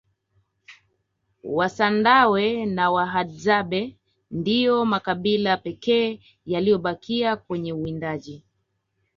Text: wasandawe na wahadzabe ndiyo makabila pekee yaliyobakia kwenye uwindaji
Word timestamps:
wasandawe 1.57 2.43
na 2.75 2.85
wahadzabe 2.95 3.81
ndiyo 4.39 4.85
makabila 4.85 5.57
pekee 5.57 6.19
yaliyobakia 6.45 7.35
kwenye 7.35 7.73
uwindaji 7.73 8.43